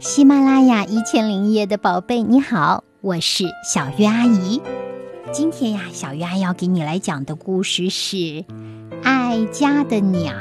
[0.00, 4.62] 喜马拉雅一千零一夜的宝贝，你好，我是小月阿姨。
[5.32, 8.16] 今天呀，小月阿姨要给你来讲的故事是
[9.02, 10.32] 《爱家的鸟》。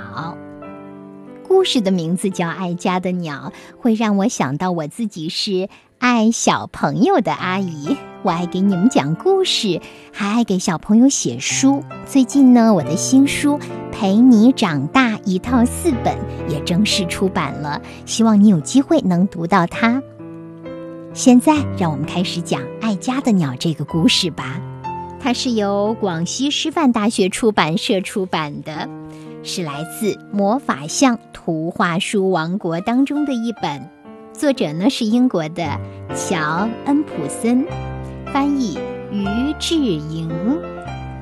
[1.48, 3.52] 故事的名字叫《爱家的鸟》，
[3.82, 5.68] 会让我想到我自己是
[6.00, 7.98] 爱小朋友的阿姨。
[8.24, 9.80] 我爱给你们讲故事，
[10.12, 11.84] 还爱给小朋友写书。
[12.06, 13.58] 最近呢，我的新书
[13.92, 16.16] 《陪你长大》一套四本
[16.50, 20.02] 也正式出版了，希望你有机会能读到它。
[21.14, 24.60] 现在，让我们开始讲《爱家的鸟》这个故事吧。
[25.20, 28.90] 它是由广西师范大学出版社出版的，
[29.42, 33.90] 是来自魔法象图画书王国当中的一本。
[34.38, 35.80] 作者呢是英国的
[36.16, 37.66] 乔恩普森。
[38.32, 38.78] 翻译
[39.12, 39.26] 于
[39.58, 40.30] 志莹，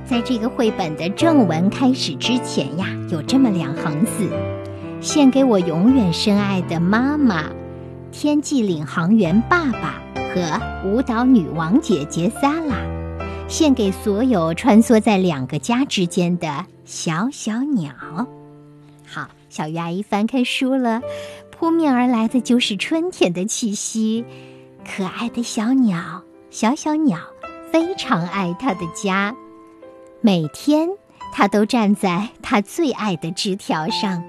[0.04, 4.30] 在这个绘本的正文开始之前呀，有这么两行字：
[5.00, 7.46] 献给我永远深爱的妈妈，
[8.12, 10.02] 天际领航员爸爸
[10.34, 12.76] 和舞蹈女王姐姐萨拉，
[13.48, 17.94] 献给所有穿梭在两个家之间的小小鸟。
[19.08, 21.00] 好，小鱼阿姨翻开书了，
[21.58, 24.26] 扑面而来的就是春天的气息，
[24.86, 26.24] 可爱的小鸟。
[26.50, 27.18] 小小鸟
[27.72, 29.36] 非常爱它的家，
[30.22, 30.90] 每天
[31.34, 34.24] 它都站在它最爱的枝条上。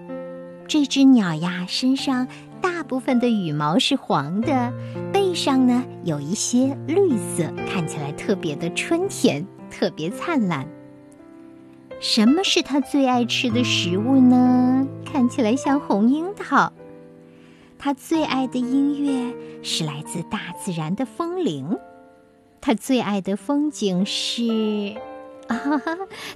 [0.69, 2.27] 这只鸟呀，身上
[2.61, 4.73] 大部分的羽毛是黄的，
[5.13, 10.67] 背上呢有一些绿色，看起来特别的春天，特别灿烂。
[12.01, 14.87] 什么是它最爱吃的食物呢？
[15.05, 16.73] 看起来像红樱桃。
[17.87, 21.79] 他最爱的音乐是来自大自然的风铃。
[22.61, 24.97] 他最爱的风景是，
[25.47, 25.57] 啊，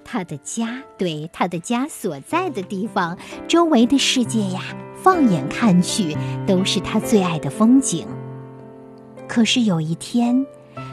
[0.05, 4.63] 他的家，对，他的家所在的地方，周围的世界呀，
[4.95, 8.07] 放眼看去都是他最爱的风景。
[9.27, 10.47] 可是有一天，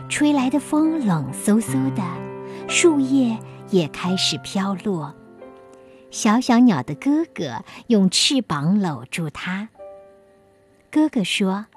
[0.10, 2.02] 吹来的风冷飕飕的，
[2.68, 3.38] 树叶
[3.70, 5.14] 也开始飘落。
[6.10, 9.70] 小小鸟的哥哥用翅膀搂住它。
[10.98, 11.68] 哥哥说：“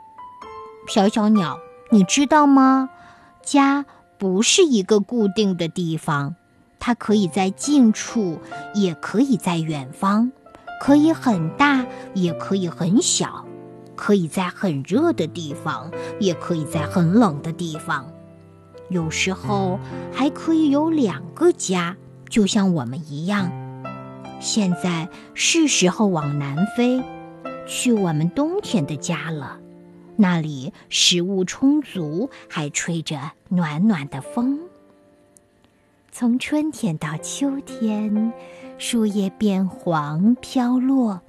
[0.89, 1.59] 小小鸟，
[1.91, 2.89] 你知道吗？”
[3.45, 3.85] 家
[4.17, 6.37] 不是一个固定的地方，
[6.79, 8.39] 它可以在近处，
[8.75, 10.33] 也可以在远方，
[10.81, 13.45] 可以很大，也可以很小，
[13.95, 18.11] 可以在很热的地方，也可以在很冷的地方。
[18.89, 19.79] 有时候
[20.11, 21.95] 还可以有两个家，
[22.31, 23.53] 就像我们一样。
[24.41, 27.03] 现在是时候往南飞，
[27.71, 29.61] 去我们冬天的家了。
[30.17, 34.59] 那里食物充足，还吹着暖暖的风。
[36.11, 38.33] 从春天到秋天，
[38.77, 41.23] 树叶变黄飘落，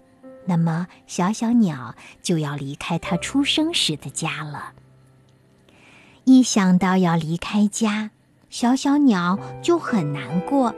[0.45, 1.93] 那么小小鸟
[2.23, 4.73] 就要离开它出生时的家了。
[6.23, 8.09] 一想到要离开家，
[8.49, 10.73] 小小鸟就很难过。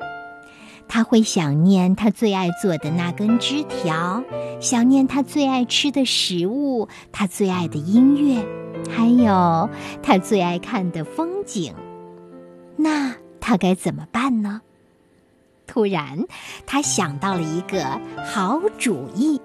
[0.88, 4.24] 他会想念他最爱做的那根枝条，
[4.60, 8.46] 想念他最爱吃的食物，他最爱的音乐，
[8.90, 9.70] 还有
[10.02, 11.74] 他最爱看的风景。
[12.76, 14.62] 那他该怎么办呢？
[15.66, 16.26] 突然，
[16.66, 19.42] 他想到了一个好主意，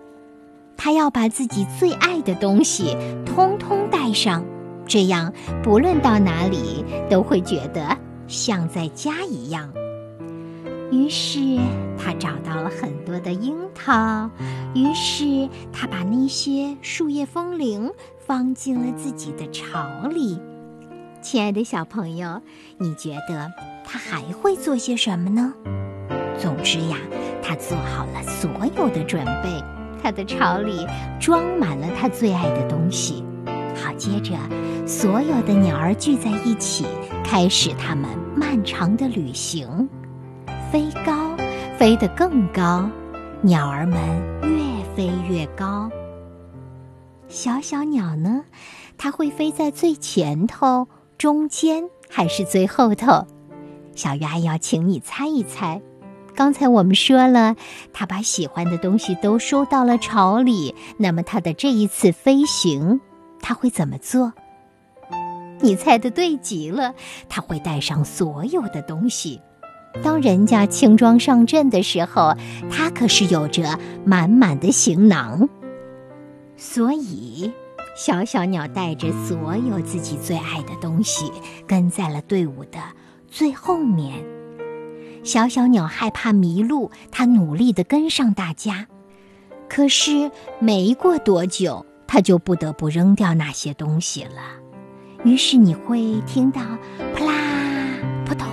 [0.76, 4.44] 他要把自己最爱的东西通通带上，
[4.86, 5.32] 这样
[5.62, 7.96] 不论到哪里都会觉得
[8.26, 9.72] 像在家一样。
[10.90, 11.58] 于是
[11.98, 14.30] 他找到了很多的樱桃，
[14.74, 20.38] 于是他把那些树叶风铃放进了自己的巢里。
[21.20, 22.40] 亲爱的小朋友，
[22.78, 23.52] 你觉得
[23.84, 25.52] 他还会做些什么呢？
[26.38, 26.96] 总之呀，
[27.42, 29.62] 他做好了所有的准备，
[30.02, 30.86] 他的巢里
[31.20, 33.22] 装满了他最爱的东西。
[33.74, 34.36] 好，接着
[34.86, 36.86] 所有的鸟儿聚在一起，
[37.22, 39.88] 开始他们漫长的旅行。
[40.70, 41.34] 飞高，
[41.78, 42.88] 飞得更高，
[43.40, 43.98] 鸟儿们
[44.42, 45.90] 越飞越高。
[47.26, 48.44] 小小鸟呢？
[48.98, 50.86] 它会飞在最前头、
[51.16, 53.26] 中间还是最后头？
[53.94, 55.80] 小鱼阿要请你猜一猜。
[56.34, 57.56] 刚才我们说了，
[57.94, 60.74] 它把喜欢的东西都收到了巢里。
[60.98, 63.00] 那么它的这一次飞行，
[63.40, 64.34] 它会怎么做？
[65.60, 66.94] 你猜的对极了，
[67.26, 69.40] 它会带上所有的东西。
[70.02, 72.34] 当人家轻装上阵的时候，
[72.70, 75.48] 他可是有着满满的行囊。
[76.56, 77.52] 所以，
[77.96, 81.30] 小小鸟带着所有自己最爱的东西，
[81.66, 82.78] 跟在了队伍的
[83.28, 84.14] 最后面。
[85.24, 88.86] 小小鸟害怕迷路，它努力地跟上大家。
[89.68, 94.40] 可是，没过多久，它就不得不扔掉那些东西了。
[95.24, 96.60] 于是你会听到
[97.14, 97.34] 扑啦、
[98.24, 98.48] 扑通、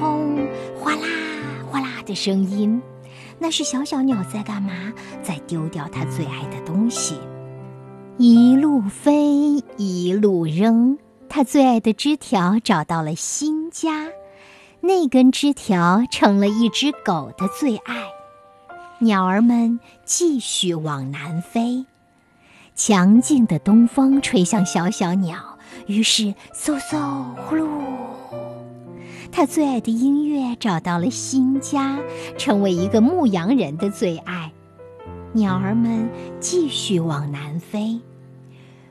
[2.06, 2.81] 的声音，
[3.40, 4.94] 那是小小鸟在干嘛？
[5.22, 7.16] 在丢掉它最爱的东西。
[8.18, 10.98] 一路飞，一路扔，
[11.28, 14.07] 它最爱的枝条找到了新家，
[14.80, 18.04] 那根枝条成了一只狗的最爱。
[19.00, 21.86] 鸟儿们继续往南飞，
[22.75, 25.57] 强劲的东风吹向小小鸟，
[25.88, 27.68] 于是嗖嗖呼噜，
[29.35, 31.99] 他最爱的音乐找到了新家，
[32.37, 34.49] 成为一个牧羊人的最爱。
[35.33, 36.09] 鸟儿们
[36.39, 37.99] 继续往南飞。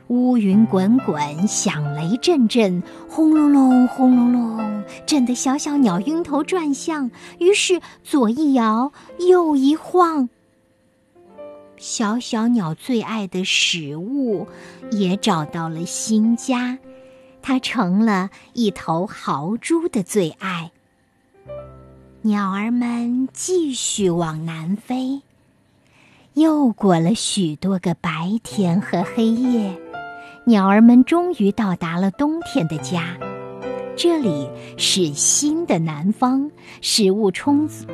[0.08, 7.10] 乌云滚滚，响雷阵阵，轰隆隆，轰隆隆，震得小小鸟晕头转向。
[7.38, 8.92] 于是左一摇，
[9.26, 10.28] 右一晃，
[11.78, 14.46] 小小鸟最爱的食物
[14.90, 16.78] 也找到了新家，
[17.46, 20.70] 它成了一头豪猪的最爱。
[22.22, 25.20] 鸟儿们继续往南飞，
[26.32, 29.78] 又过了许多个白天和黑夜。
[30.46, 33.18] 鸟儿们终于到达了冬天的家，
[33.94, 34.48] 这里
[34.78, 36.50] 是新的南方，
[36.80, 37.84] 食物充足。